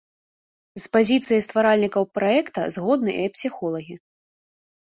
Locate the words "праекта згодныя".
2.15-3.21